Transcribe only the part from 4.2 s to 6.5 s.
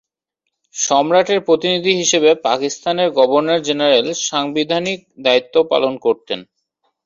সাংবিধানিক দায়িত্ব পালন করতেন।